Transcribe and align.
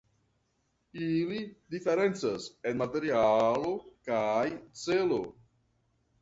Ili 1.07 1.41
diferencas 1.75 2.47
en 2.71 2.81
materialo 2.83 3.75
kaj 4.09 4.49
celo. 4.87 5.21